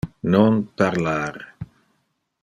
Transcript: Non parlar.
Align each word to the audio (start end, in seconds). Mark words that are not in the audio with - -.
Non 0.33 0.53
parlar. 0.79 1.35